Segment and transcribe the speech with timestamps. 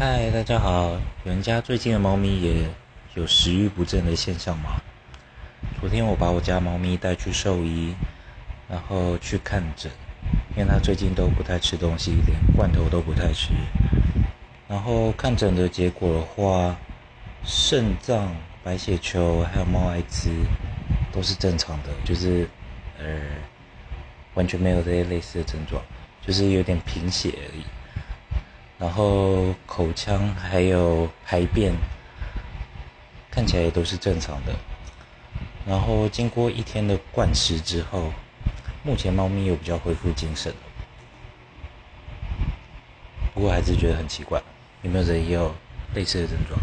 [0.00, 0.98] 嗨，大家好！
[1.24, 2.64] 人家最近的猫咪也
[3.12, 4.80] 有食欲不振的现象吗？
[5.78, 7.94] 昨天我把我家猫咪带去兽医，
[8.66, 9.92] 然后去看诊，
[10.56, 13.50] 因为它最近都不太吃东西，连罐头都不太吃。
[14.66, 16.74] 然后看诊的结果的话，
[17.44, 20.30] 肾脏、白血球还有猫艾滋
[21.12, 22.48] 都是正常的，就是
[22.98, 23.04] 呃
[24.32, 25.82] 完全没有这些类似的症状，
[26.26, 27.62] 就是有点贫血而已。
[28.80, 31.72] 然后口腔还有排便
[33.30, 34.54] 看起来也都是正常的。
[35.66, 38.10] 然后经过一天的灌食之后，
[38.82, 40.52] 目前猫咪又比较恢复精神
[43.34, 44.42] 不过还是觉得很奇怪，
[44.82, 45.54] 有没有人也有
[45.94, 46.58] 类似的症状？